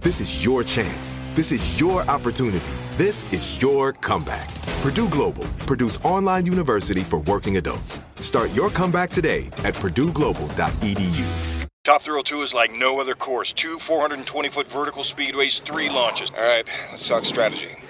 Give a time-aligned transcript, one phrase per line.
[0.00, 1.18] This is your chance.
[1.34, 2.64] This is your opportunity.
[2.96, 4.48] This is your comeback.
[4.80, 8.00] Purdue Global, Purdue's online university for working adults.
[8.20, 11.66] Start your comeback today at purdueglobal.edu.
[11.82, 13.52] Top Thrill 2 is like no other course.
[13.52, 16.30] Two 420 foot vertical speedways, three launches.
[16.30, 17.70] All right, let's talk strategy.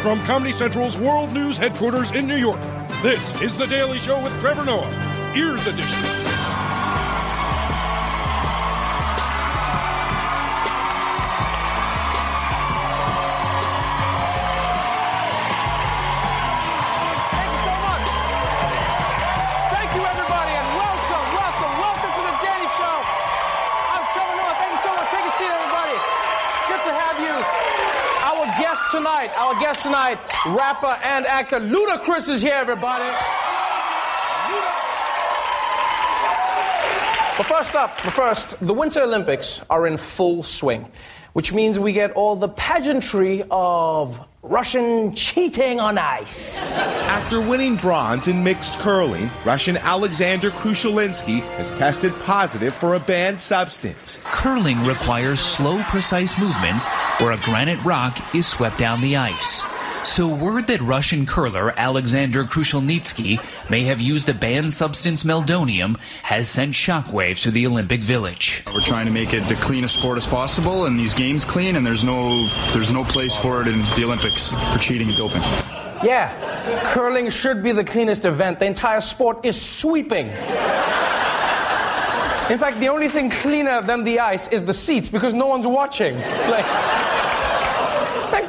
[0.00, 2.60] From Comedy Central's World News headquarters in New York,
[3.02, 4.88] this is The Daily Show with Trevor Noah,
[5.36, 6.29] Ears Edition.
[30.10, 33.04] Guest rapper and actor Ludacris is here, everybody.
[37.36, 40.90] But first up, but first, the Winter Olympics are in full swing,
[41.32, 46.96] which means we get all the pageantry of Russian cheating on ice.
[46.98, 53.40] After winning bronze in mixed curling, Russian Alexander Krushelnitsky has tested positive for a banned
[53.40, 54.20] substance.
[54.24, 56.86] Curling requires slow, precise movements
[57.18, 59.62] where a granite rock is swept down the ice.
[60.04, 63.38] So, word that Russian curler Alexander Krushelnitsky
[63.68, 68.62] may have used the banned substance meldonium has sent shockwaves through the Olympic Village.
[68.72, 71.86] We're trying to make it the cleanest sport as possible and these games clean and
[71.86, 75.42] there's no there's no place for it in the Olympics for cheating and doping.
[76.02, 76.32] Yeah,
[76.92, 78.58] curling should be the cleanest event.
[78.58, 80.28] The entire sport is sweeping.
[82.50, 85.66] In fact, the only thing cleaner than the ice is the seats because no one's
[85.66, 86.16] watching.
[86.16, 86.66] Like,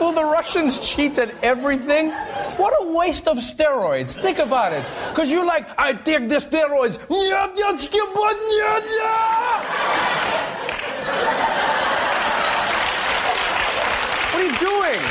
[0.02, 2.10] well, the Russians cheat at everything?
[2.58, 4.20] What a waste of steroids.
[4.20, 4.84] Think about it.
[5.10, 6.98] Because you're like, I take the steroids.
[7.08, 7.52] What are
[14.44, 15.02] you doing?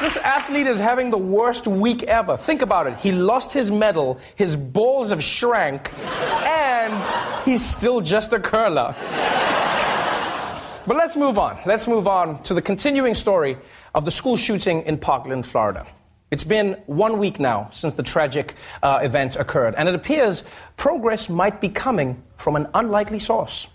[0.00, 2.38] This athlete is having the worst week ever.
[2.38, 2.96] Think about it.
[2.96, 5.92] He lost his medal, his balls have shrank,
[6.46, 8.94] and he's still just a curler.
[10.86, 11.58] But let's move on.
[11.66, 13.58] Let's move on to the continuing story
[13.92, 15.84] of the school shooting in Parkland, Florida.
[16.30, 18.54] It's been one week now since the tragic
[18.84, 20.44] uh, event occurred, and it appears
[20.76, 23.66] progress might be coming from an unlikely source.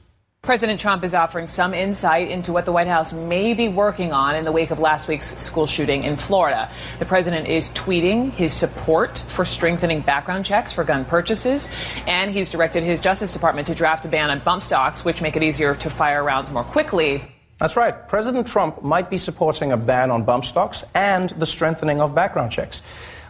[0.44, 4.36] President Trump is offering some insight into what the White House may be working on
[4.36, 6.68] in the wake of last week's school shooting in Florida.
[6.98, 11.70] The president is tweeting his support for strengthening background checks for gun purchases,
[12.08, 15.36] and he's directed his Justice Department to draft a ban on bump stocks, which make
[15.36, 17.22] it easier to fire rounds more quickly.
[17.60, 18.08] That's right.
[18.08, 22.52] President Trump might be supporting a ban on bump stocks and the strengthening of background
[22.52, 22.82] checks,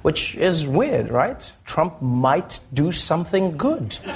[0.01, 1.51] which is weird, right?
[1.65, 3.97] Trump might do something good.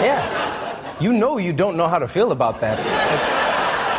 [0.00, 0.59] Yeah.
[1.00, 2.78] You know you don't know how to feel about that.
[2.78, 3.30] It's,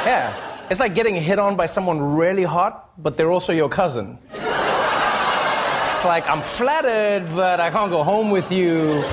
[0.05, 0.67] yeah.
[0.69, 4.19] It's like getting hit on by someone really hot, but they're also your cousin.
[4.31, 9.03] It's like, I'm flattered, but I can't go home with you.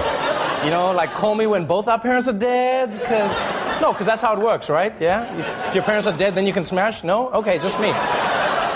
[0.64, 3.32] You know, like call me when both our parents are dead, because.
[3.80, 4.94] No, because that's how it works, right?
[5.00, 5.68] Yeah?
[5.68, 7.04] If, your parents are dead, then you can smash?
[7.04, 7.30] No?
[7.30, 7.88] Okay, just me.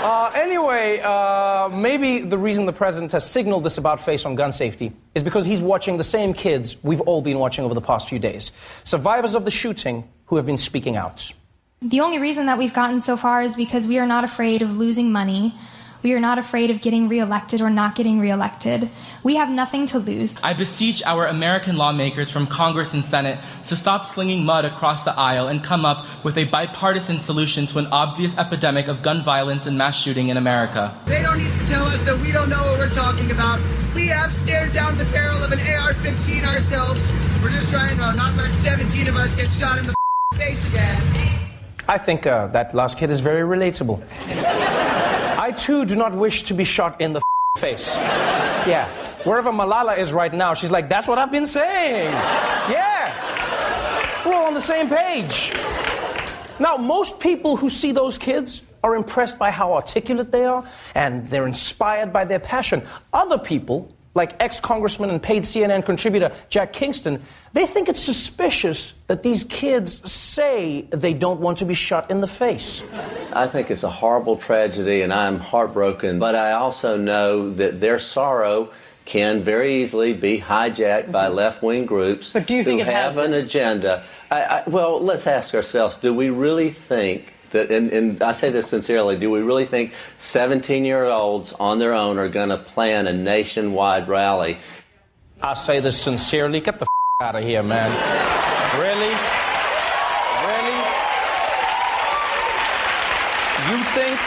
[0.03, 4.51] Uh, anyway, uh, maybe the reason the president has signaled this about face on gun
[4.51, 8.09] safety is because he's watching the same kids we've all been watching over the past
[8.09, 8.51] few days.
[8.83, 11.31] Survivors of the shooting who have been speaking out.
[11.79, 14.75] The only reason that we've gotten so far is because we are not afraid of
[14.75, 15.53] losing money.
[16.03, 18.89] We are not afraid of getting reelected or not getting reelected.
[19.23, 20.35] We have nothing to lose.
[20.43, 25.17] I beseech our American lawmakers from Congress and Senate to stop slinging mud across the
[25.17, 29.65] aisle and come up with a bipartisan solution to an obvious epidemic of gun violence
[29.65, 30.93] and mass shooting in America.
[31.05, 33.61] They don't need to tell us that we don't know what we're talking about.
[33.95, 37.15] We have stared down the barrel of an AR 15 ourselves.
[37.41, 39.95] We're just trying to not let 17 of us get shot in the
[40.35, 41.01] face again.
[41.87, 44.01] I think uh, that last kid is very relatable.
[45.43, 47.21] I too do not wish to be shot in the
[47.57, 47.97] face.
[47.97, 48.87] Yeah.
[49.25, 52.13] Wherever Malala is right now, she's like, that's what I've been saying.
[52.71, 54.23] Yeah.
[54.25, 55.51] We're all on the same page.
[56.61, 60.63] Now, most people who see those kids are impressed by how articulate they are
[60.95, 62.81] and they're inspired by their passion.
[63.11, 67.21] Other people, like ex congressman and paid CNN contributor Jack Kingston,
[67.53, 72.21] they think it's suspicious that these kids say they don't want to be shot in
[72.21, 72.83] the face.
[73.33, 77.99] I think it's a horrible tragedy and I'm heartbroken, but I also know that their
[77.99, 78.71] sorrow
[79.05, 81.35] can very easily be hijacked by mm-hmm.
[81.35, 84.03] left wing groups But do you think who it has have an agenda.
[84.31, 88.49] I, I, well, let's ask ourselves do we really think that, and, and I say
[88.49, 92.57] this sincerely, do we really think 17 year olds on their own are going to
[92.57, 94.57] plan a nationwide rally?
[95.41, 96.59] I say this sincerely.
[96.59, 97.89] Get the f- out of here, man.
[98.77, 99.13] Really?
[100.45, 100.77] Really?
[103.69, 104.19] You think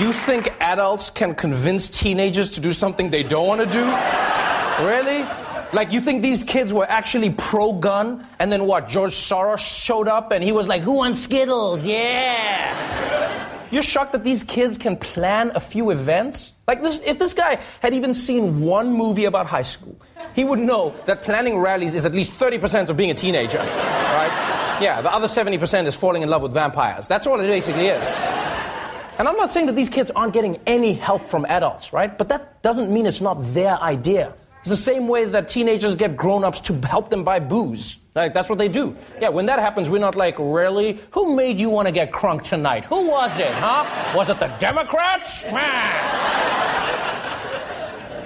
[0.00, 3.84] you think adults can convince teenagers to do something they don't want to do?
[4.84, 5.26] Really?
[5.72, 8.88] Like you think these kids were actually pro-gun and then what?
[8.88, 11.86] George Soros showed up and he was like, "Who wants Skittles?
[11.86, 16.54] Yeah." You're shocked that these kids can plan a few events?
[16.66, 19.94] Like this if this guy had even seen one movie about high school,
[20.34, 24.78] he would know that planning rallies is at least 30% of being a teenager, right?
[24.80, 27.08] Yeah, the other 70% is falling in love with vampires.
[27.08, 28.18] That's all it basically is.
[29.18, 32.16] And I'm not saying that these kids aren't getting any help from adults, right?
[32.16, 34.32] But that doesn't mean it's not their idea.
[34.68, 38.00] It's the same way that teenagers get grown ups to help them buy booze.
[38.14, 38.94] Like, that's what they do.
[39.18, 41.00] Yeah, when that happens, we're not like, really?
[41.12, 42.84] Who made you want to get crunk tonight?
[42.84, 43.86] Who was it, huh?
[44.14, 45.46] Was it the Democrats?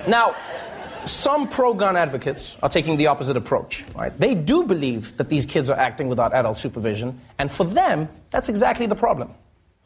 [0.08, 0.34] now,
[1.04, 3.84] some pro gun advocates are taking the opposite approach.
[3.94, 4.18] Right?
[4.18, 8.48] They do believe that these kids are acting without adult supervision, and for them, that's
[8.48, 9.30] exactly the problem.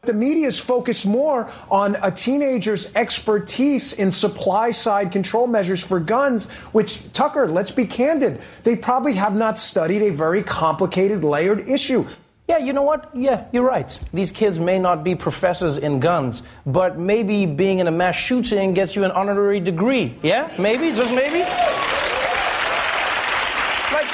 [0.06, 5.98] The media is focused more on a teenager's expertise in supply side control measures for
[6.00, 11.68] guns, which, Tucker, let's be candid, they probably have not studied a very complicated, layered
[11.68, 12.06] issue.
[12.48, 13.10] Yeah, you know what?
[13.12, 13.98] Yeah, you're right.
[14.14, 18.72] These kids may not be professors in guns, but maybe being in a mass shooting
[18.72, 20.14] gets you an honorary degree.
[20.22, 20.48] Yeah?
[20.56, 20.92] Maybe?
[20.92, 21.40] Just maybe?
[23.90, 24.06] Like,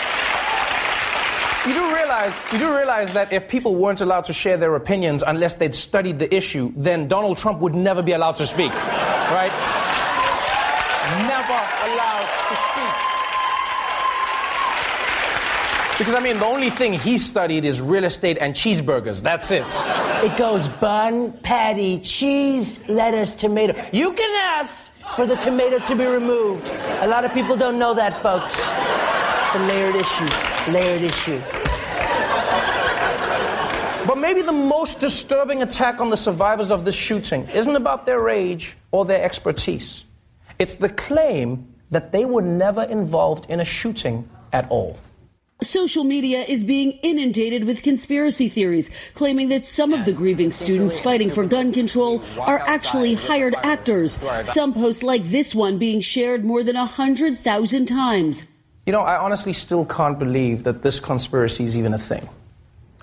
[1.66, 5.22] you do realize you do realize that if people weren't allowed to share their opinions
[5.24, 8.72] unless they'd studied the issue, then Donald Trump would never be allowed to speak.
[9.30, 9.52] Right?
[11.28, 13.12] Never allowed to speak.
[15.98, 19.22] Because I mean, the only thing he studied is real estate and cheeseburgers.
[19.22, 19.66] That's it.
[20.24, 23.80] It goes bun, patty, cheese, lettuce, tomato.
[23.92, 26.72] You can ask for the tomato to be removed.
[27.02, 28.54] A lot of people don't know that, folks.
[28.58, 30.51] It's a layered issue.
[30.68, 31.40] Layered issue.
[34.06, 38.28] But maybe the most disturbing attack on the survivors of this shooting isn't about their
[38.28, 40.04] age or their expertise.
[40.58, 44.98] It's the claim that they were never involved in a shooting at all.
[45.62, 50.98] Social media is being inundated with conspiracy theories, claiming that some of the grieving students
[50.98, 54.18] fighting for gun control are actually hired actors.
[54.44, 58.51] Some posts like this one being shared more than 100,000 times.
[58.84, 62.28] You know, I honestly still can't believe that this conspiracy is even a thing.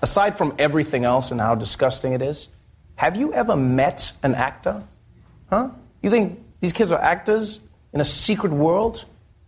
[0.02, 2.48] Aside from everything else and how disgusting it is,
[2.96, 4.82] have you ever met an actor?
[5.48, 5.70] Huh?
[6.02, 7.60] You think these kids are actors
[7.94, 9.04] in a secret world?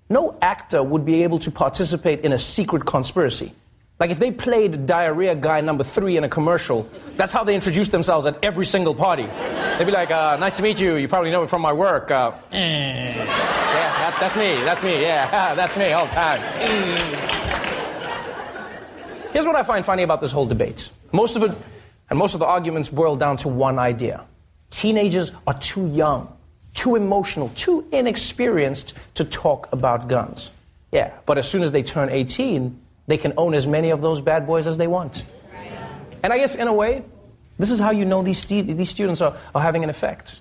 [0.08, 3.52] No actor would be able to participate in a secret conspiracy.
[4.00, 7.88] Like if they played diarrhea guy number three in a commercial, that's how they introduce
[7.88, 9.28] themselves at every single party.
[9.78, 10.96] They'd be like, uh, "Nice to meet you.
[10.96, 14.54] You probably know me from my work." Uh, "Mm." yeah, that, that's me.
[14.64, 15.02] That's me.
[15.02, 16.40] Yeah, that's me all the time.
[19.32, 20.90] Here's what I find funny about this whole debate.
[21.12, 21.52] Most of it,
[22.10, 24.24] and most of the arguments boil down to one idea:
[24.70, 26.28] teenagers are too young
[26.74, 30.50] too emotional, too inexperienced to talk about guns.
[30.90, 34.20] Yeah, but as soon as they turn 18, they can own as many of those
[34.20, 35.24] bad boys as they want.
[36.22, 37.04] And I guess, in a way,
[37.58, 40.40] this is how you know these, stu- these students are, are having an effect.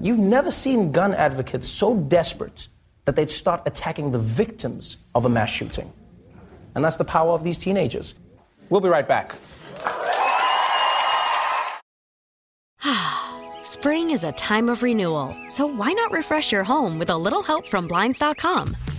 [0.00, 2.68] You've never seen gun advocates so desperate
[3.04, 5.90] that they'd start attacking the victims of a mass shooting.
[6.74, 8.14] And that's the power of these teenagers.
[8.68, 9.34] We'll be right back.
[13.62, 17.42] Spring is a time of renewal, so why not refresh your home with a little
[17.42, 18.76] help from Blinds.com?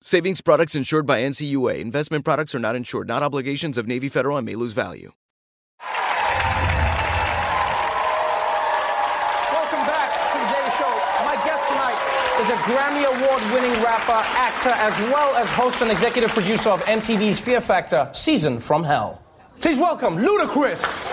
[0.00, 1.80] Savings products insured by NCUA.
[1.80, 5.10] Investment products are not insured, not obligations of Navy Federal and may lose value.
[9.50, 10.86] Welcome back to the Daily Show.
[11.26, 11.98] My guest tonight
[12.38, 16.80] is a Grammy Award winning rapper, actor, as well as host and executive producer of
[16.84, 19.20] MTV's Fear Factor Season from Hell.
[19.60, 21.10] Please welcome Ludacris.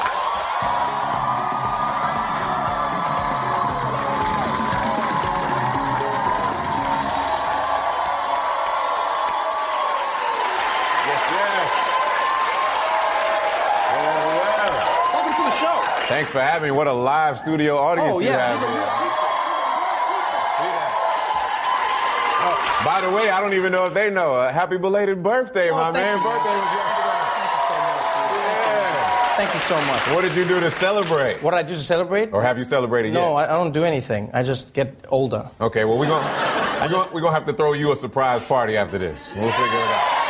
[16.07, 16.75] Thanks for having me.
[16.75, 18.59] What a live studio audience Oh, you have.
[18.59, 18.69] Here.
[22.47, 24.35] Oh, by the way, I don't even know if they know.
[24.35, 26.17] Uh, happy belated birthday, Oh, my thank man.
[26.17, 26.23] you.
[26.23, 27.01] Birthday was yesterday.
[29.37, 30.01] Thank you so much.
[30.15, 31.41] What did you do to celebrate?
[31.41, 32.31] What did I do to celebrate?
[32.33, 33.19] Or have you celebrated yet?
[33.19, 34.29] No, I, I don't do anything.
[34.31, 35.49] I just get older.
[35.59, 38.77] Okay, well, we're going we're gonna, we're gonna have to throw you a surprise party
[38.77, 39.33] after this.
[39.35, 40.21] We'll figure it out.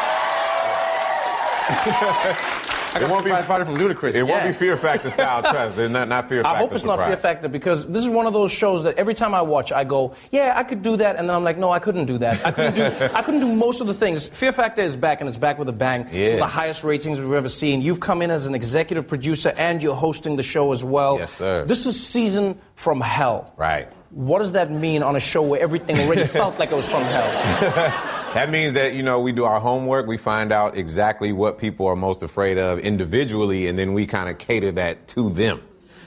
[2.95, 4.15] I got a surprise party from Ludacris.
[4.15, 5.75] It won't be Fear Factor style test.
[5.75, 6.97] They're not, not Fear Factor I hope it's not.
[7.05, 9.83] Fear Factor because this is one of those shows that every time I watch, I
[9.83, 12.45] go, "Yeah, I could do that," and then I'm like, "No, I couldn't do that.
[12.45, 12.85] I couldn't do.
[13.13, 15.67] I couldn't do most of the things." Fear Factor is back, and it's back with
[15.67, 16.01] a bang.
[16.01, 16.35] It's one of Yeah.
[16.37, 17.81] the highest ratings we've ever seen.
[17.81, 21.17] You've come in as an executive producer, and you're hosting the show as well.
[21.19, 21.65] Yes, sir.
[21.65, 23.51] This is season from hell.
[23.57, 23.89] Right.
[24.11, 27.03] What does that mean on a show where everything already felt like it was from
[27.03, 28.11] hell?
[28.35, 31.87] That means that, you know, we do our homework, we find out exactly what people
[31.87, 35.61] are most afraid of individually, and then we kind of cater that to them.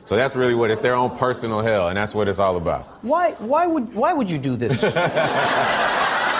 [0.05, 2.85] So that's really what it's their own personal hell, and that's what it's all about.
[3.03, 3.31] Why?
[3.39, 3.95] Why would?
[3.95, 4.83] Why would you do this?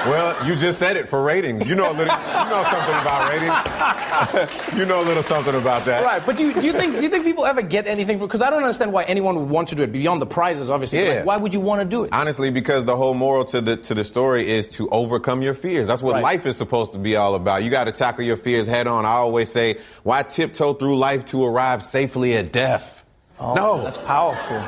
[0.07, 1.67] Well, you just said it for ratings.
[1.67, 4.75] You know a little, you know something about ratings.
[4.79, 6.05] you know a little something about that.
[6.05, 8.19] Right, but do you, do you think do you think people ever get anything?
[8.19, 11.01] Because I don't understand why anyone would want to do it beyond the prizes, obviously.
[11.01, 11.15] Yeah.
[11.17, 12.11] like, why would you want to do it?
[12.13, 15.89] Honestly, because the whole moral to the to the story is to overcome your fears.
[15.89, 16.23] That's what Right.
[16.23, 17.63] life is supposed to be all about.
[17.65, 19.05] You got to tackle your fears head on.
[19.05, 23.05] I always say, why tiptoe through life to arrive safely at death?
[23.41, 24.63] Oh, no, that's powerful.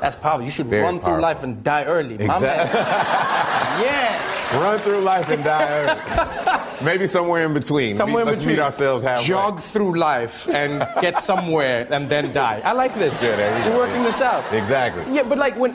[0.00, 0.44] That's powerful.
[0.44, 2.14] You should Very run through life and die early.
[2.16, 2.78] Exactly.
[3.86, 4.43] yeah.
[4.54, 6.60] Run through life and die early.
[6.84, 7.94] Maybe somewhere in between.
[7.96, 8.56] Somewhere in Let's between.
[8.56, 9.26] meet ourselves halfway.
[9.26, 12.60] Jog through life and get somewhere and then die.
[12.64, 13.22] I like this.
[13.22, 13.78] Yeah, there you You're go.
[13.80, 14.44] working this out.
[14.52, 15.04] Exactly.
[15.14, 15.72] Yeah, but like when,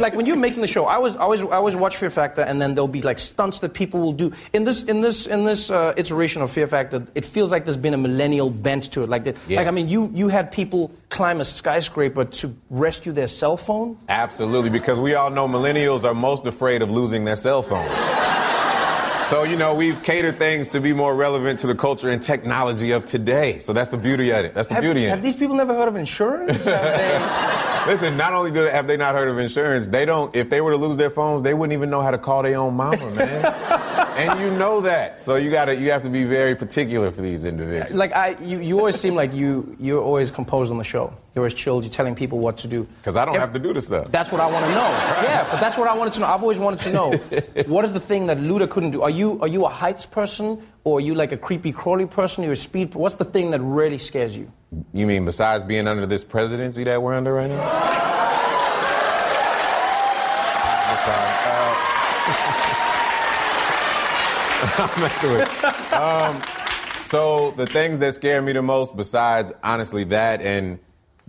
[0.00, 2.42] like when you're making the show, I was, I always, I always watch Fear Factor,
[2.42, 4.32] and then there'll be like stunts that people will do.
[4.52, 7.76] In this, in this, in this uh, iteration of Fear Factor, it feels like there's
[7.76, 9.08] been a millennial bent to it.
[9.08, 9.58] Like, the, Yeah.
[9.58, 13.98] like I mean, you, you had people climb a skyscraper to rescue their cell phone.
[14.08, 17.90] Absolutely, because we all know millennials are most afraid of losing their cell phones.
[19.30, 22.90] So, you know, we've catered things to be more relevant to the culture and technology
[22.90, 23.60] of today.
[23.60, 24.54] So that's the beauty of it.
[24.54, 25.10] That's the Have, beauty it.
[25.10, 26.66] have these people never heard of insurance?
[27.86, 30.34] Listen, not only do they, have they not heard of insurance, they don't.
[30.34, 32.58] If they were to lose their phones, they wouldn't even know how to call their
[32.58, 33.44] own mama, man.
[34.16, 37.44] and you know that, so you gotta you have to be very particular for these
[37.46, 37.92] individuals.
[37.92, 41.12] Like I, you, you always seem like you you're always composed on the show.
[41.34, 41.84] You're always chilled.
[41.84, 42.86] You're telling people what to do.
[42.98, 44.10] Because I don't Ev- have to do this stuff.
[44.10, 44.80] That's what I want to know.
[45.30, 46.26] Yeah, but that's what I wanted to know.
[46.26, 47.12] I've always wanted to know
[47.66, 49.02] what is the thing that Luda couldn't do.
[49.02, 52.44] Are you are you a heights person or are you like a creepy crawly person?
[52.44, 52.94] You're a speed.
[52.94, 54.50] What's the thing that really scares you?
[54.92, 57.60] You mean besides being under this presidency that we're under right now?
[60.86, 61.30] I'm sorry.
[61.46, 61.74] Uh,
[64.78, 65.62] I'm messing with.
[65.62, 65.96] you.
[65.96, 66.42] Um,
[67.02, 70.78] so the things that scare me the most, besides honestly that and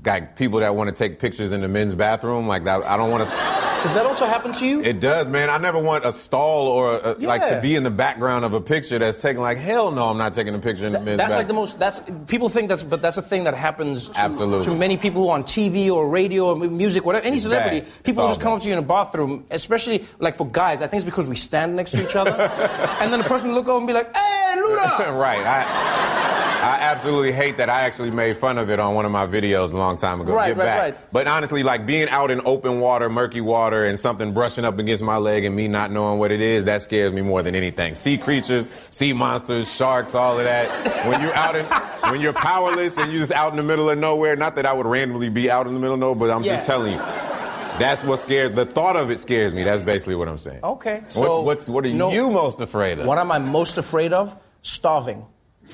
[0.05, 3.11] like people that want to take pictures in the men's bathroom, like that, I don't
[3.11, 3.60] want to.
[3.81, 4.81] Does that also happen to you?
[4.81, 5.49] It does, man.
[5.49, 8.61] I never want a stall or a, like to be in the background of a
[8.61, 9.41] picture that's taken.
[9.41, 11.79] Like hell no, I'm not taking a picture in the men's That's like the most.
[11.79, 14.65] That's people think that's, but that's a thing that happens to, Absolutely.
[14.65, 17.25] to many people who are on TV or radio or music, whatever.
[17.25, 18.03] Any celebrity, bad.
[18.03, 20.81] People just come up to you in a bathroom, especially like for guys.
[20.81, 22.31] I think it's because we stand next to each other,
[23.01, 25.45] and then the person will look over and be like, "Hey, Luda!" right.
[25.45, 26.30] I,
[26.63, 27.69] I absolutely hate that.
[27.69, 30.33] I actually made fun of it on one of my videos a long time ago.
[30.33, 30.79] Right, Get right, back.
[30.79, 31.11] right.
[31.11, 35.03] But honestly, like being out in open water, murky water, and something brushing up against
[35.03, 37.95] my leg and me not knowing what it is, that scares me more than anything.
[37.95, 40.69] Sea creatures, sea monsters, sharks, all of that.
[41.07, 41.65] When you're out in,
[42.11, 44.73] when you're powerless and you're just out in the middle of nowhere, not that I
[44.73, 46.57] would randomly be out in the middle of nowhere, but I'm Yeah.
[46.57, 46.99] just telling you.
[47.79, 48.51] That's what scares.
[48.51, 49.63] The thought of it scares me.
[49.63, 50.59] That's basically what I'm saying.
[50.63, 50.99] Okay.
[50.99, 53.07] What's so what's what are no- you most afraid of?
[53.07, 54.35] What am I most afraid of?
[54.61, 55.25] Starving.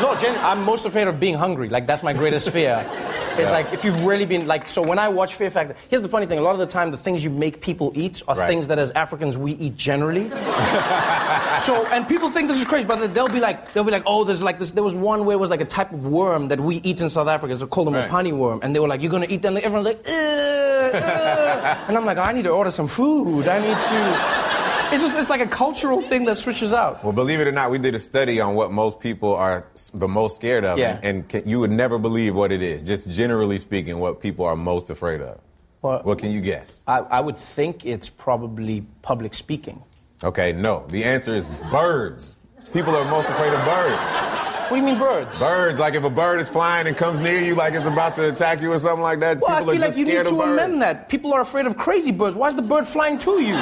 [0.00, 1.68] no, Jen, I'm most afraid of being hungry.
[1.68, 2.84] Like that's my greatest fear.
[3.38, 3.54] It's Yeah.
[3.58, 5.76] like if you've really been like so when I watch Fear Factor.
[5.88, 8.20] Here's the funny thing: a lot of the time, the things you make people eat
[8.26, 8.48] are Right.
[8.48, 10.28] things that as Africans we eat generally.
[11.66, 14.24] so and people think this is crazy, but they'll be like they'll be like, oh,
[14.24, 14.72] there's like this.
[14.72, 17.08] There was one where it was like a type of worm that we eat in
[17.08, 17.52] South Africa.
[17.52, 18.10] It's called a Right.
[18.10, 19.48] mopani worm, and they were like, you're gonna eat that?
[19.54, 23.46] And everyone's like, "Ugh, ugh." and I'm like, I need to order some food.
[23.46, 24.47] I need to.
[24.90, 27.02] It's just it's like a cultural thing that switches out.
[27.04, 30.08] Well, believe it or not, we did a study on what most people are the
[30.08, 30.98] most scared of, Yeah.
[31.02, 32.82] and can, you would never believe what it is.
[32.82, 35.38] Just generally speaking, what people are most afraid of.
[35.80, 36.82] What, What can you guess?
[36.86, 39.82] I, I would think it's probably public speaking.
[40.24, 40.84] Okay, no.
[40.88, 42.34] The answer is birds.
[42.72, 44.02] People are most afraid of birds.
[44.68, 45.38] What do you mean birds?
[45.38, 48.28] Birds, like if a bird is flying and comes near you, like it's about to
[48.28, 49.40] attack you or something like that.
[49.40, 51.08] Well, I feel are like you need to amend that.
[51.08, 52.36] People are afraid of crazy birds.
[52.36, 53.54] Why is the bird flying to you?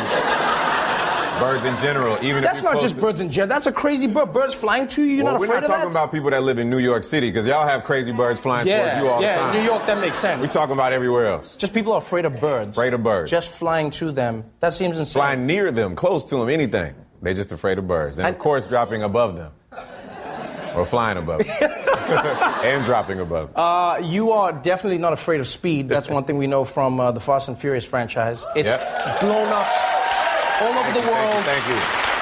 [1.39, 3.49] Birds in general, even That's not just to- birds in general.
[3.49, 4.33] That's a crazy bird.
[4.33, 5.17] Birds flying to you.
[5.17, 5.69] You're well, not afraid of that.
[5.69, 8.13] we're not talking about people that live in New York City because y'all have crazy
[8.13, 9.35] birds flying yeah, towards you all yeah.
[9.35, 9.55] the time.
[9.55, 10.41] Yeah, New York, that makes sense.
[10.41, 11.57] We're talking about everywhere else.
[11.57, 12.77] Just people are afraid of birds.
[12.77, 13.31] Afraid of birds.
[13.31, 14.45] Just flying to them.
[14.61, 15.21] That seems insane.
[15.21, 16.95] Flying near them, close to them, anything.
[17.23, 18.19] They're just afraid of birds.
[18.19, 19.53] And of course, dropping above them.
[20.75, 23.57] Or flying above and dropping above.
[23.57, 25.89] Uh, you are definitely not afraid of speed.
[25.89, 28.45] That's one thing we know from uh, the Fast and Furious franchise.
[28.55, 29.21] It's Yep.
[29.21, 29.67] blown up
[30.61, 31.45] all over the world.
[31.45, 32.13] Thank you.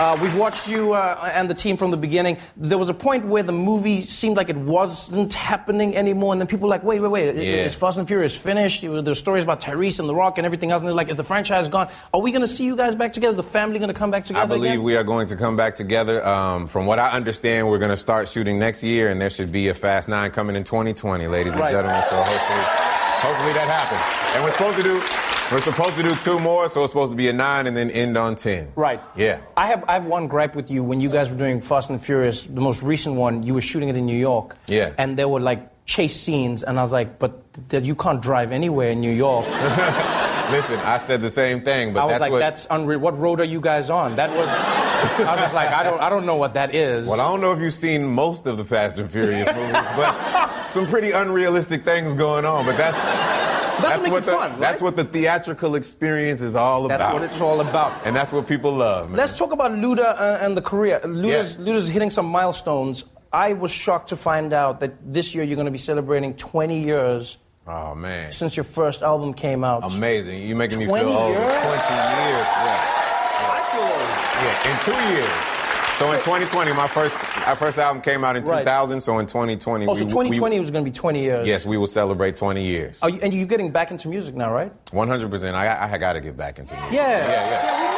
[0.00, 2.38] Uh, we've watched you uh, and the team from the beginning.
[2.56, 6.46] There was a point where the movie seemed like it wasn't happening anymore, and then
[6.46, 7.64] people were like, wait, wait, wait, Yeah.
[7.64, 8.82] is Fast and Furious finished?
[8.82, 11.16] There were stories about Tyrese and The Rock and everything else, and they're like, is
[11.16, 11.88] the franchise gone?
[12.14, 13.30] Are we going to see you guys back together?
[13.30, 14.82] Is the family going to come back together I believe again?
[14.84, 16.24] we are going to come back together.
[16.24, 19.50] Um, from what I understand, we're going to start shooting next year, and there should
[19.50, 22.00] be a Fast Nine coming in 2020, ladies and gentlemen.
[22.08, 22.62] So hopefully,
[23.18, 24.36] hopefully that happens.
[24.36, 25.02] And we're supposed to do,
[25.50, 27.90] we're supposed to do two more, so it's supposed to be a nine and then
[27.90, 28.70] end on ten.
[28.76, 29.00] Right.
[29.16, 29.40] Yeah.
[29.56, 30.84] I have, I have one gripe with you.
[30.84, 33.88] When you guys were doing Fast and Furious, the most recent one, you were shooting
[33.88, 34.56] it in New York.
[34.66, 34.92] Yeah.
[34.98, 38.52] And there were like chase scenes, and I was like, but th- you can't drive
[38.52, 39.46] anywhere in New York.
[40.50, 42.38] Listen, I said the same thing, but I was that's like, what.
[42.38, 42.98] that's unreal.
[42.98, 44.16] What road are you guys on?
[44.16, 44.48] That was.
[44.48, 47.06] I was just like, I don't, I don't know what that is.
[47.06, 50.66] Well, I don't know if you've seen most of the Fast and Furious movies, but
[50.66, 52.64] some pretty unrealistic things going on.
[52.66, 52.96] But that's
[53.80, 54.60] That's what makes it the, fun, right?
[54.60, 56.98] That's what the theatrical experience is all about.
[56.98, 58.06] That's what it's all about.
[58.06, 59.08] And that's what people love.
[59.08, 59.16] Man.
[59.16, 61.00] Let's talk about Luda uh, and the career.
[61.04, 63.04] Luda's, Luda's hitting some milestones.
[63.32, 66.84] I was shocked to find out that this year you're going to be celebrating 20
[66.84, 67.38] years
[67.70, 69.92] Oh man, since your first album came out.
[69.92, 70.48] amazing!
[70.48, 71.34] You're making me feel old.
[71.34, 71.42] years?
[71.44, 72.98] Twenty years, yeah.
[74.40, 75.57] Yeah, in two years.
[75.98, 77.12] So in 2020, my first
[77.48, 78.60] our first album came out in Right.
[78.60, 79.00] 2000.
[79.00, 81.44] So in 2020, Oh, so we, 2020 we, was going to be 20 years.
[81.48, 83.00] yes, we will celebrate 20 years.
[83.02, 84.72] You, and you're getting back into music now, right?
[84.92, 85.28] 100.
[85.28, 86.92] percent I I got to get back into music.
[86.92, 87.26] Yeah.
[87.26, 87.94] yeah, yeah.
[87.94, 87.97] I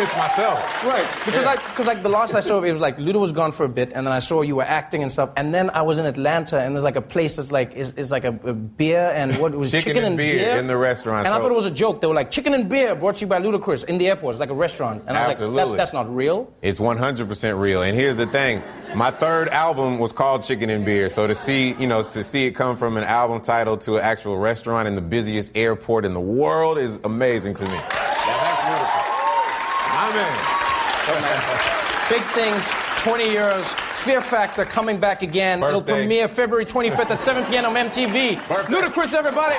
[0.00, 0.84] miss myself.
[0.84, 3.52] Right, because like, cause like the last I saw, it was like Luda was gone
[3.52, 5.82] for a bit, and then I saw you were acting and stuff, and then I
[5.82, 8.52] was in Atlanta, and there's like a place that's like is, is like a, a
[8.52, 11.54] beer and what was Chicken chicken, and beer in the restaurant, and I thought it
[11.54, 12.00] was a joke.
[12.00, 14.34] They were like chicken and beer brought to you by Ludacris in the airport.
[14.34, 15.56] It's like a restaurant, and I was Absolutely.
[15.56, 16.52] like, that's, that's not real.
[16.62, 17.82] It's 100% real.
[17.82, 18.62] And here's the thing.
[18.94, 21.08] My third album was called Chicken and Beer.
[21.08, 24.02] So to see, you know, to see it come from an album title to an
[24.02, 28.09] actual restaurant in the busiest airport in the world is amazing to me.
[30.12, 31.80] That's beautiful.
[32.10, 32.68] Big things,
[33.02, 33.66] 20 euros.
[34.04, 35.62] Fear Factor coming back again.
[35.62, 37.66] It'll premiere February 25th at 7 p.m.
[37.66, 38.36] on MTV.
[38.66, 39.56] Ludacris, everybody.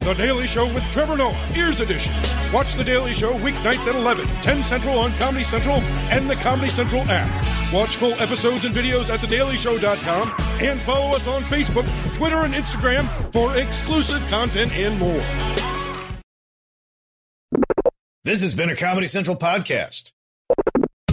[0.00, 2.12] The Daily Show with Trevor Noah, Ears Edition.
[2.52, 5.76] Watch The Daily Show weeknights at 11, 10 Central on Comedy Central
[6.10, 7.43] and the Comedy Central app.
[7.74, 13.04] Watch full episodes and videos at thedailyshow.com and follow us on Facebook, Twitter, and Instagram
[13.32, 15.20] for exclusive content and more.
[18.22, 20.12] This has been a Comedy Central podcast.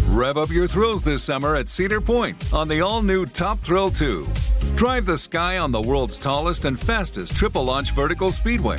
[0.09, 3.89] Rev up your thrills this summer at Cedar Point on the all new Top Thrill
[3.89, 4.27] 2.
[4.75, 8.77] Drive the sky on the world's tallest and fastest triple launch vertical speedway.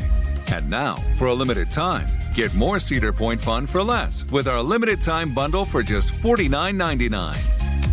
[0.52, 4.62] And now, for a limited time, get more Cedar Point fun for less with our
[4.62, 7.71] limited time bundle for just $49.99.